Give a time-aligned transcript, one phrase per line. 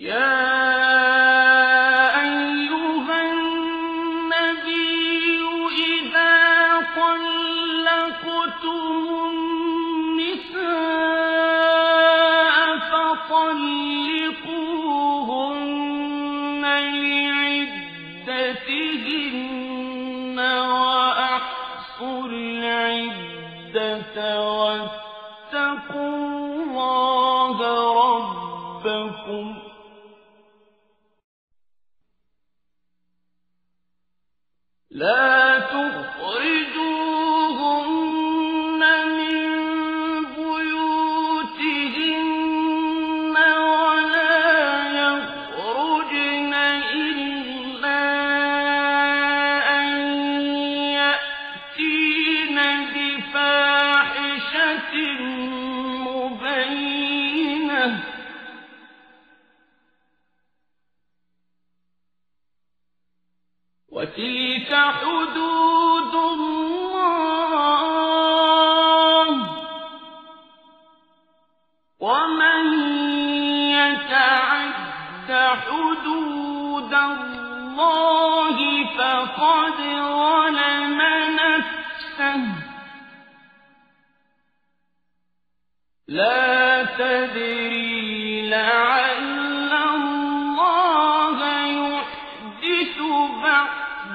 [0.00, 0.53] يا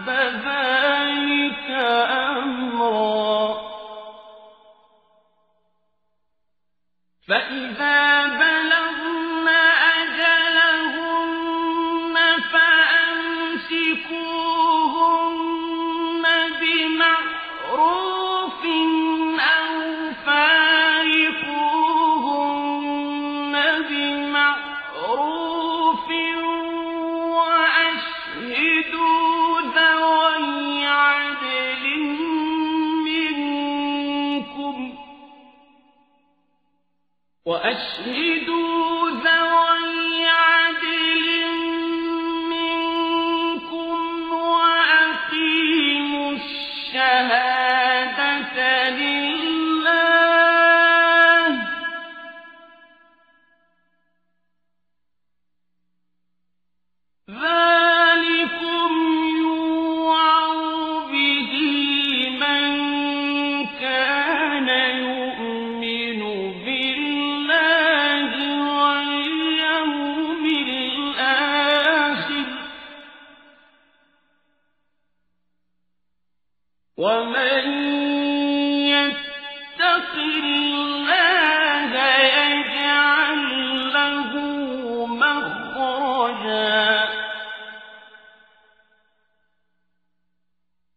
[0.07, 1.69] بعد ذلك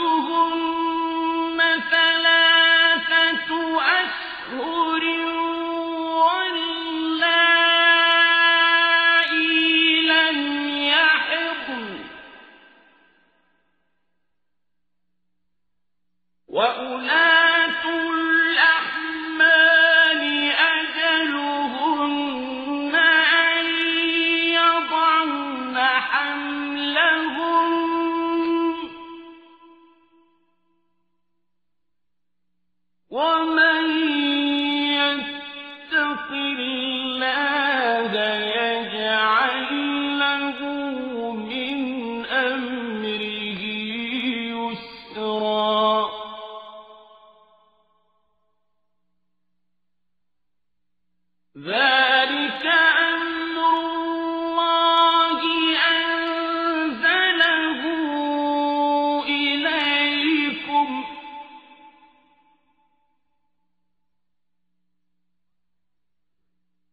[0.00, 0.69] 如果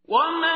[0.07, 0.46] وما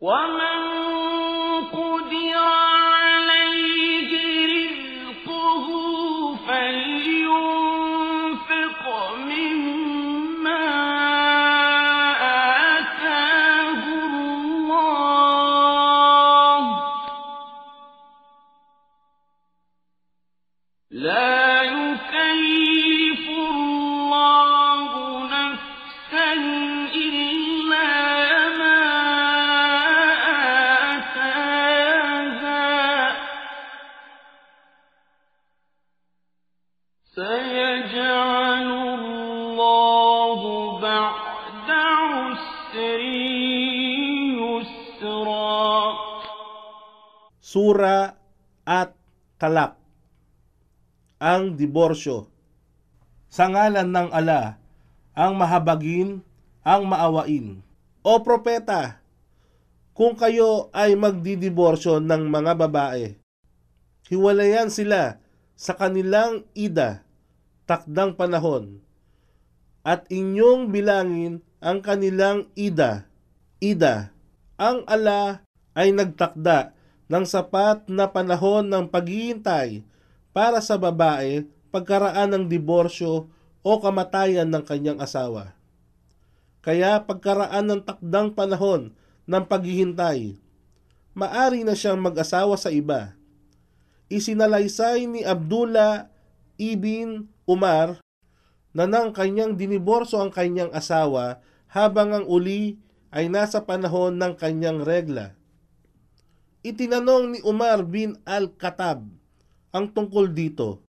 [0.00, 0.49] ومن
[47.51, 48.15] Sura
[48.63, 48.95] at
[49.35, 49.75] Talak.
[51.19, 52.31] Ang Diborsyo.
[53.27, 54.55] Sa ngalan ng ala,
[55.11, 56.23] ang mahabagin,
[56.63, 57.59] ang maawain.
[58.07, 59.03] O propeta,
[59.91, 63.19] kung kayo ay magdidiborsyo ng mga babae,
[64.07, 65.19] hiwalayan sila
[65.59, 67.03] sa kanilang ida,
[67.67, 68.79] takdang panahon,
[69.83, 73.05] at inyong bilangin ang kanilang ida.
[73.61, 74.09] Ida,
[74.57, 75.45] ang ala
[75.77, 76.73] ay nagtakda
[77.05, 79.85] ng sapat na panahon ng paghihintay
[80.33, 83.29] para sa babae pagkaraan ng diborsyo
[83.61, 85.53] o kamatayan ng kanyang asawa.
[86.65, 88.97] Kaya pagkaraan ng takdang panahon
[89.29, 90.41] ng paghihintay,
[91.13, 93.13] maari na siyang mag-asawa sa iba.
[94.09, 96.09] Isinalaysay ni Abdullah
[96.57, 98.01] ibn Umar
[98.73, 102.75] na nang kanyang diniborso ang kanyang asawa habang ang uli
[103.15, 105.35] ay nasa panahon ng kanyang regla.
[106.61, 109.07] Itinanong ni Umar bin Al-Khattab
[109.71, 110.83] ang tungkol dito.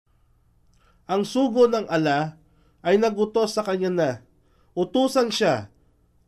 [1.10, 2.38] Ang sugo ng ala
[2.86, 4.10] ay nagutos sa kanya na
[4.78, 5.66] utusan siya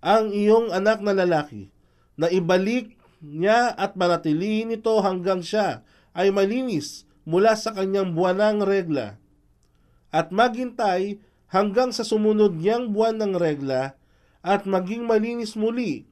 [0.03, 1.71] ang iyong anak na lalaki
[2.19, 9.21] na ibalik niya at manatilihin ito hanggang siya ay malinis mula sa kanyang buwanang regla
[10.11, 14.00] at maghintay hanggang sa sumunod niyang buwan ng regla
[14.41, 16.09] at maging malinis muli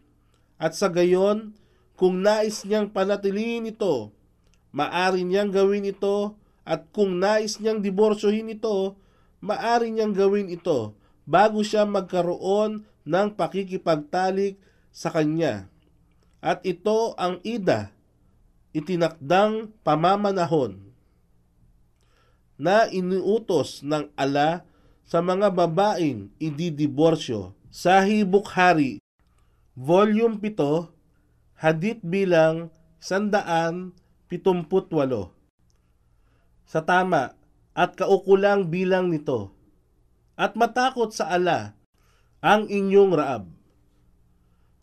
[0.61, 1.57] at sa gayon
[1.99, 4.13] kung nais niyang panatilihin ito
[4.73, 6.37] maari niyang gawin ito
[6.69, 8.97] at kung nais niyang diborsyohin ito
[9.41, 10.93] maari niyang gawin ito
[11.25, 14.61] bago siya magkaroon ng pakikipagtalik
[14.93, 15.69] sa kanya
[16.45, 17.91] at ito ang ida
[18.77, 20.89] itinakdang pamamanahon
[22.59, 24.67] na iniutos ng ala
[25.09, 27.55] sa mga babaeng ididiborsyo.
[27.69, 28.97] Sahih Bukhari,
[29.77, 30.89] Volume 7,
[31.61, 32.73] Hadith bilang
[33.05, 33.93] 178.
[36.65, 37.37] Sa tama
[37.77, 39.53] at kaukulang bilang nito.
[40.39, 41.77] at matakot sa ala
[42.41, 43.45] ang inyong raab.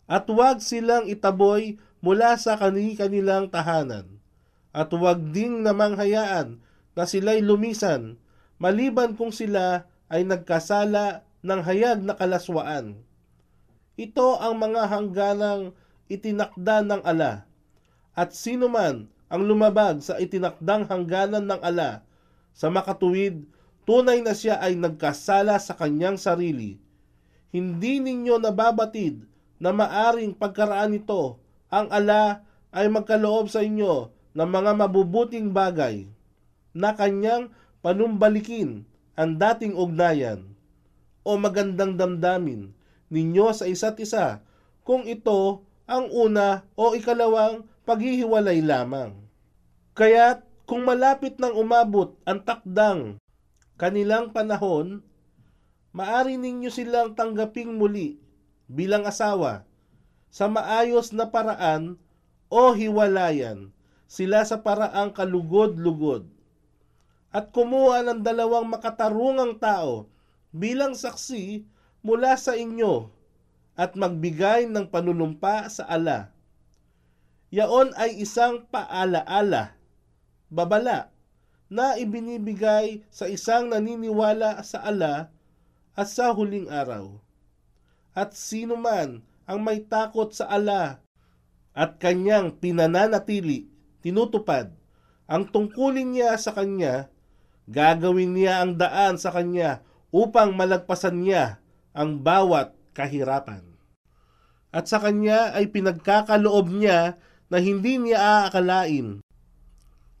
[0.06, 4.22] At huwag silang itaboy mula sa kani-kanilang tahanan.
[4.70, 6.62] At huwag ding namang hayaan
[6.94, 8.20] na sila'y lumisan,
[8.62, 12.98] maliban kung sila ay nagkasala ng hayag na kalaswaan.
[13.94, 15.62] Ito ang mga hangganang
[16.10, 17.46] itinakda ng ala.
[18.18, 22.02] At sino man ang lumabag sa itinakdang hangganan ng ala
[22.50, 23.46] sa makatuwid,
[23.86, 26.82] tunay na siya ay nagkasala sa kanyang sarili.
[27.54, 29.22] Hindi ninyo nababatid
[29.62, 31.38] na maaring pagkaraan nito
[31.70, 32.42] ang ala
[32.74, 36.10] ay magkaloob sa inyo ng mga mabubuting bagay
[36.76, 37.48] na kanyang
[37.80, 38.84] panumbalikin
[39.16, 40.55] ang dating ugnayan
[41.26, 42.70] o magandang damdamin
[43.10, 44.46] ninyo sa isa't isa
[44.86, 49.14] kung ito ang una o ikalawang paghihiwalay lamang.
[49.98, 53.18] Kaya't kung malapit nang umabot ang takdang
[53.74, 55.02] kanilang panahon,
[55.90, 58.22] maari ninyo silang tanggaping muli
[58.70, 59.66] bilang asawa
[60.30, 61.98] sa maayos na paraan
[62.50, 63.70] o hiwalayan
[64.06, 66.26] sila sa paraang kalugod-lugod
[67.34, 70.10] at kumuha ng dalawang makatarungang tao
[70.54, 71.66] bilang saksi
[72.06, 73.10] mula sa inyo
[73.76, 76.32] at magbigay ng panunumpa sa ala.
[77.52, 79.76] Yaon ay isang paalaala,
[80.48, 81.12] babala,
[81.66, 85.30] na ibinibigay sa isang naniniwala sa ala
[85.98, 87.18] at sa huling araw.
[88.16, 91.02] At sino man ang may takot sa ala
[91.76, 93.68] at kanyang pinananatili,
[94.00, 94.72] tinutupad,
[95.26, 97.10] ang tungkulin niya sa kanya,
[97.66, 99.82] gagawin niya ang daan sa kanya
[100.14, 101.58] upang malagpasan niya
[101.96, 103.62] ang bawat kahirapan.
[104.70, 107.16] At sa kanya ay pinagkakaloob niya
[107.48, 109.24] na hindi niya aakalain.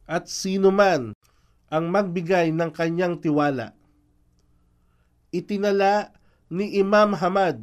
[0.06, 1.12] At sino man
[1.66, 3.74] ang magbigay ng kanyang tiwala.
[5.34, 6.14] Itinala
[6.46, 7.58] ni Imam Hamad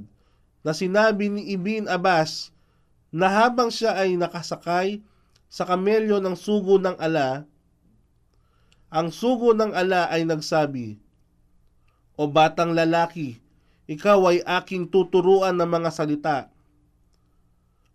[0.64, 2.52] na sinabi ni Ibn Abbas
[3.14, 5.00] na habang siya ay nakasakay
[5.54, 7.46] sa kamelyo ng sugo ng ala,
[8.90, 10.98] ang sugo ng ala ay nagsabi,
[12.14, 13.42] O batang lalaki,
[13.90, 16.38] ikaw ay aking tuturuan ng mga salita.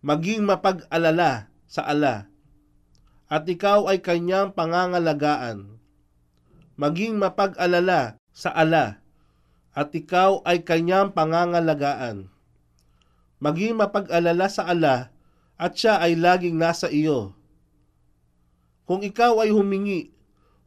[0.02, 2.26] Maging mapag-alala sa ala,
[3.30, 5.78] at ikaw ay kanyang pangangalagaan.
[6.78, 9.02] Maging mapag-alala sa ala,
[9.75, 12.30] at ikaw ay kanyang pangangalagaan.
[13.38, 15.14] Maging mapag-alala sa ala,
[15.58, 17.34] at siya ay laging nasa iyo.
[18.87, 20.10] Kung ikaw ay humingi,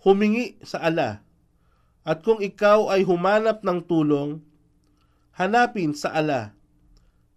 [0.04, 1.24] humingi sa ala.
[2.02, 4.42] At kung ikaw ay humanap ng tulong,
[5.38, 6.58] hanapin sa ala.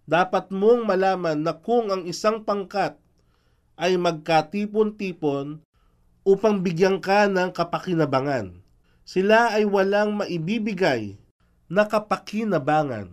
[0.04, 2.96] Dapat mong malaman na kung ang isang pangkat
[3.80, 5.60] ay magkatipon-tipon
[6.24, 8.60] upang bigyan ka ng kapakinabangan.
[9.04, 11.20] Sila ay walang maibibigay
[11.68, 13.12] na kapakinabangan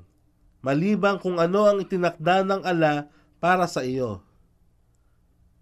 [0.61, 3.09] malibang kung ano ang itinakda ng ala
[3.41, 4.21] para sa iyo.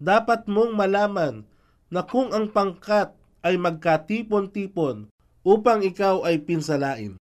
[0.00, 1.44] Dapat mong malaman
[1.88, 5.08] na kung ang pangkat ay magkatipon-tipon
[5.50, 7.18] upang ikaw ay pinsalain.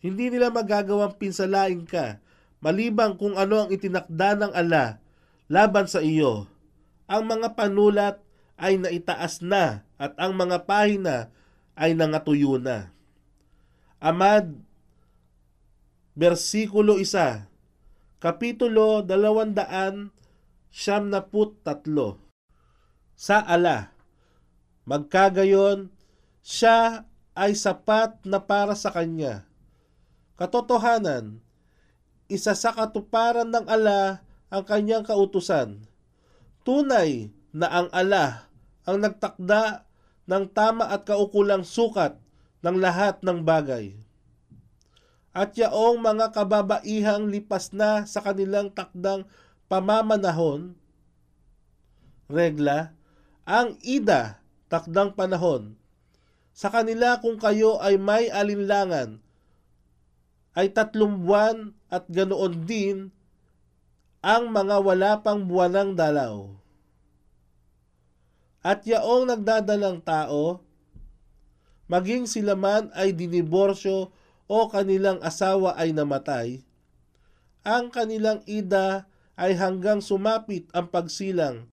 [0.00, 2.24] Hindi nila magagawang pinsalain ka
[2.64, 5.04] malibang kung ano ang itinakda ng ala
[5.52, 6.48] laban sa iyo.
[7.04, 8.24] Ang mga panulat
[8.56, 11.28] ay naitaas na at ang mga pahina
[11.76, 12.90] ay nangatuyo na.
[14.00, 14.56] Amad,
[16.16, 20.08] versikulo 1, kapitulo 200
[20.72, 22.18] siyam na put tatlo.
[23.16, 23.92] Sa ala,
[24.88, 25.92] magkagayon,
[26.44, 29.44] siya ay sapat na para sa kanya.
[30.40, 31.44] Katotohanan,
[32.26, 35.84] isa sa katuparan ng ala ang kanyang kautusan.
[36.64, 38.48] Tunay na ang ala
[38.86, 39.84] ang nagtakda
[40.26, 42.18] ng tama at kaukulang sukat
[42.62, 43.94] ng lahat ng bagay.
[45.36, 49.28] At yaong mga kababaihang lipas na sa kanilang takdang
[49.68, 50.72] pamamanahon,
[52.26, 52.96] regla,
[53.44, 55.76] ang ida, takdang panahon,
[56.56, 59.20] sa kanila kung kayo ay may alinlangan,
[60.56, 63.12] ay tatlong buwan at ganoon din
[64.24, 66.48] ang mga wala pang buwanang dalaw.
[68.64, 70.64] At yaong nagdadalang tao,
[71.92, 74.08] maging sila man ay diniborsyo
[74.48, 76.64] o kanilang asawa ay namatay,
[77.68, 79.04] ang kanilang ida
[79.36, 81.68] ay hanggang sumapit ang pagsilang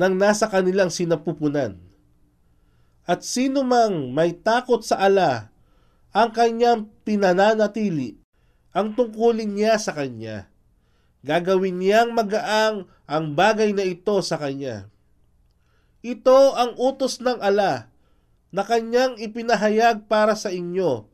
[0.00, 1.93] ng nasa kanilang sinapupunan.
[3.04, 5.52] At sino mang may takot sa ala,
[6.14, 8.16] ang kanyang pinananatili,
[8.72, 10.48] ang tungkulin niya sa kanya.
[11.24, 14.88] Gagawin niyang magaang ang bagay na ito sa kanya.
[16.04, 17.88] Ito ang utos ng ala
[18.52, 21.08] na kanyang ipinahayag para sa inyo.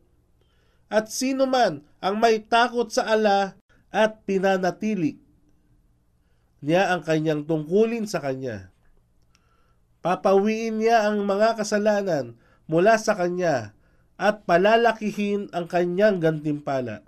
[0.91, 3.55] At sino man ang may takot sa ala
[3.95, 5.23] at pinanatili
[6.61, 8.69] niya ang kanyang tungkulin sa kanya.
[10.01, 13.77] Papawiin niya ang mga kasalanan mula sa kanya
[14.17, 17.05] at palalakihin ang kanyang gantimpala.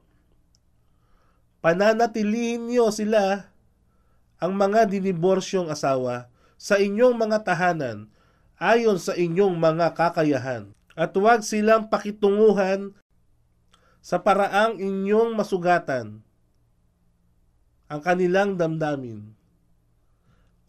[1.65, 3.53] Pananatilihin niyo sila
[4.43, 8.11] ang mga diniborsyong asawa sa inyong mga tahanan
[8.59, 12.93] ayon sa inyong mga kakayahan at huwag silang pakitunguhan
[14.03, 16.27] sa paraang inyong masugatan
[17.87, 19.31] ang kanilang damdamin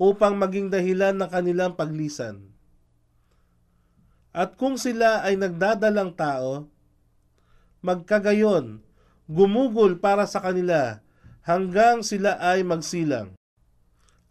[0.03, 2.51] upang maging dahilan ng kanilang paglisan.
[4.35, 6.67] At kung sila ay nagdadalang tao,
[7.79, 8.83] magkagayon,
[9.31, 10.99] gumugol para sa kanila
[11.47, 13.39] hanggang sila ay magsilang.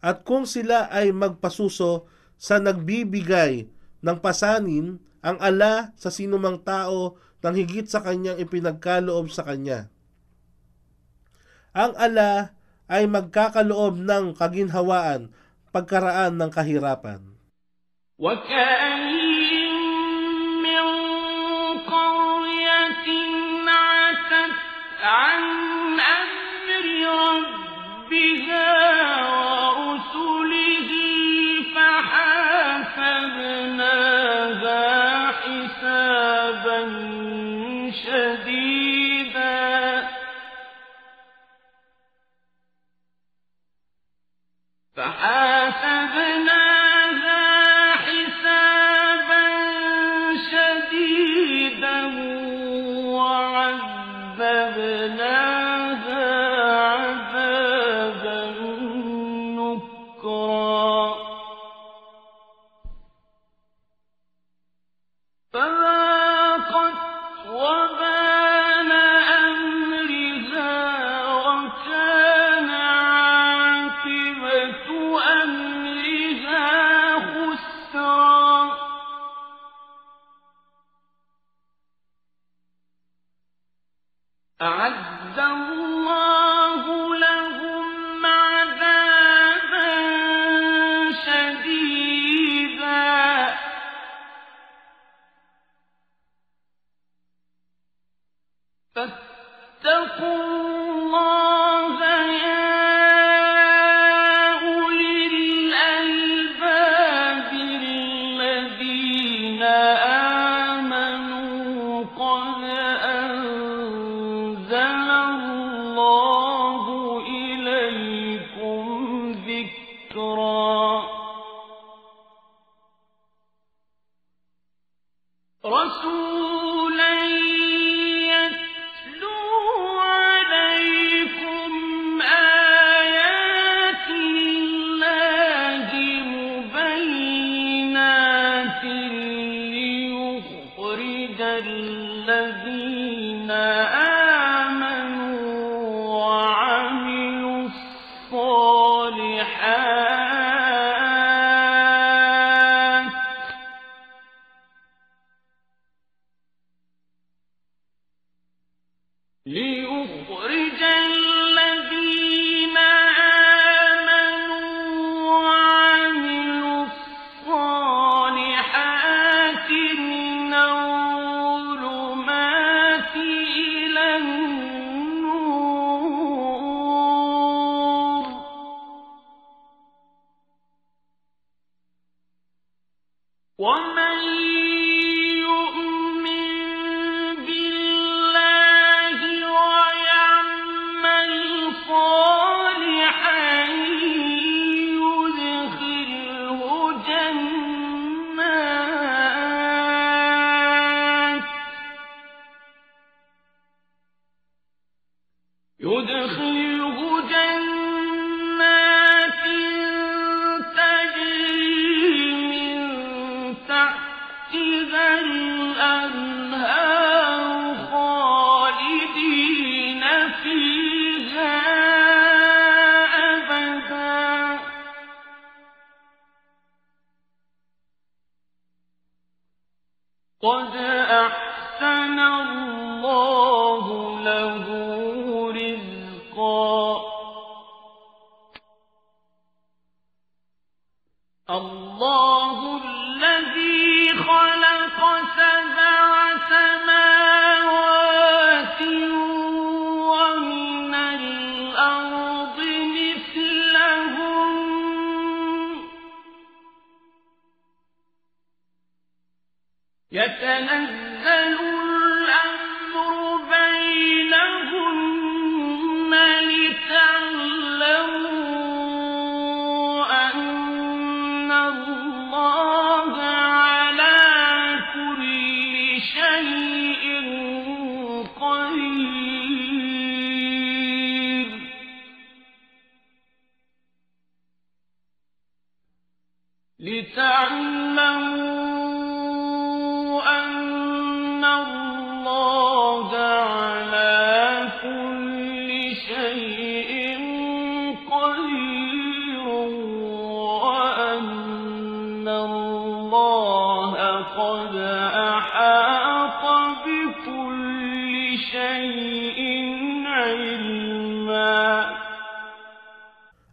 [0.05, 2.05] At kung sila ay magpasuso
[2.37, 3.71] sa nagbibigay
[4.03, 9.87] ng pasanin ang ala sa sinumang tao nang higit sa kanyang ipinagkaloob sa kanya.
[11.73, 12.59] Ang ala
[12.91, 15.31] ay magkakaloob ng kaginhawaan
[15.73, 17.33] pagkaraan ng kahirapan.
[18.23, 19.75] وكأين
[20.63, 20.87] من
[21.91, 23.09] قرية
[23.67, 24.55] عتت
[25.03, 25.43] عن
[25.99, 28.71] أمر ربها
[29.27, 30.72] ورسله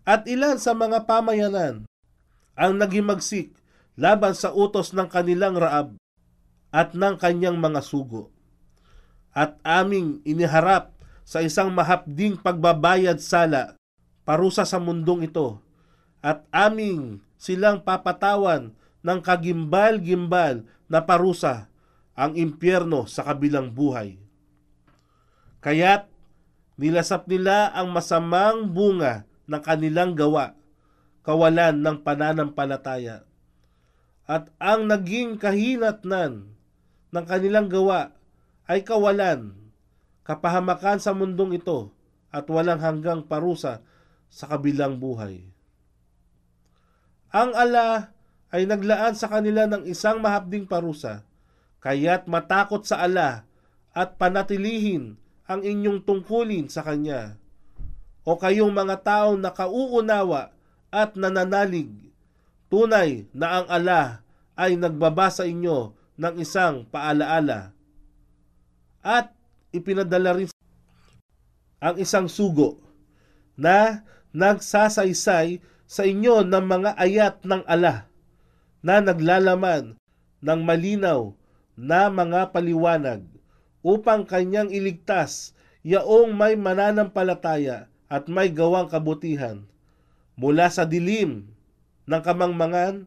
[0.09, 1.85] At ilan sa mga pamayanan
[2.57, 3.53] ang nagimagsik
[3.93, 6.01] laban sa utos ng kanilang Raab
[6.73, 8.33] at ng kanyang mga sugo.
[9.37, 13.77] At aming iniharap sa isang mahapding pagbabayad sala
[14.25, 15.61] parusa sa mundong ito
[16.25, 18.73] at aming silang papatawan
[19.05, 21.69] ng kagimbal-gimbal na parusa
[22.17, 24.17] ang impyerno sa kabilang buhay.
[25.61, 26.09] Kaya't
[26.81, 30.53] nilasap nila ang masamang bunga ng kanilang gawa,
[31.25, 33.25] kawalan ng pananampalataya.
[34.29, 36.53] At ang naging kahinatnan
[37.09, 38.13] ng kanilang gawa
[38.69, 39.57] ay kawalan,
[40.21, 41.89] kapahamakan sa mundong ito
[42.29, 43.81] at walang hanggang parusa
[44.29, 45.49] sa kabilang buhay.
[47.33, 48.13] Ang ala
[48.53, 51.25] ay naglaan sa kanila ng isang mahapding parusa,
[51.81, 53.49] kaya't matakot sa ala
[53.93, 55.17] at panatilihin
[55.49, 57.41] ang inyong tungkulin sa Kanya.
[58.29, 60.53] O kayong mga taong nakauunawa
[60.93, 61.89] at nananalig,
[62.69, 64.21] tunay na ang ala
[64.53, 67.73] ay nagbaba sa inyo ng isang paalaala.
[69.01, 69.33] At
[69.73, 70.45] ipinadala rin
[71.81, 72.77] ang isang sugo
[73.57, 75.57] na nagsasaysay
[75.89, 78.05] sa inyo ng mga ayat ng ala
[78.85, 79.97] na naglalaman
[80.37, 81.33] ng malinaw
[81.73, 83.25] na mga paliwanag
[83.81, 89.63] upang kanyang iligtas yaong may mananampalataya at may gawang kabutihan
[90.33, 91.45] mula sa dilim
[92.09, 93.05] ng kamangmangan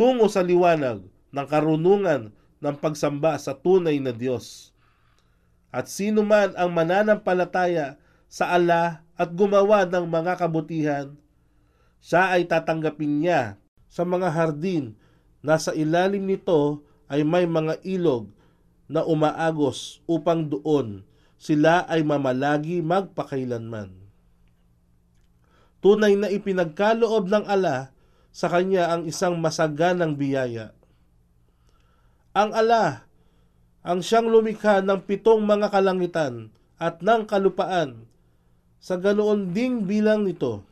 [0.00, 2.32] tungo sa liwanag ng karunungan
[2.64, 4.72] ng pagsamba sa tunay na Diyos.
[5.70, 11.12] At sino man ang mananampalataya sa ala at gumawa ng mga kabutihan,
[12.00, 13.60] siya ay tatanggapin niya
[13.92, 14.96] sa mga hardin
[15.44, 16.80] na sa ilalim nito
[17.12, 18.32] ay may mga ilog
[18.88, 21.04] na umaagos upang doon
[21.36, 23.99] sila ay mamalagi magpakailanman.
[25.80, 27.92] Tunay na ipinagkaloob ng ala
[28.30, 30.76] sa kanya ang isang masaganang biyaya.
[32.36, 33.08] Ang ala,
[33.82, 38.06] ang siyang lumikha ng pitong mga kalangitan at ng kalupaan,
[38.80, 40.64] sa ganoon ding bilang nito,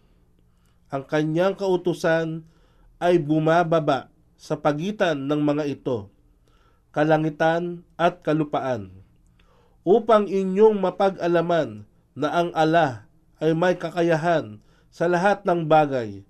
[0.88, 2.48] ang kanyang kautusan
[2.96, 6.08] ay bumababa sa pagitan ng mga ito,
[6.94, 8.92] kalangitan at kalupaan,
[9.84, 11.84] upang inyong mapag-alaman
[12.16, 13.08] na ang ala
[13.40, 16.24] ay may kakayahan sa lahat ng bagay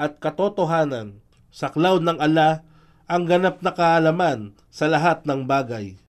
[0.00, 1.18] at katotohanan
[1.50, 2.62] sa cloud ng ala
[3.10, 5.98] ang ganap na kaalaman sa lahat ng bagay.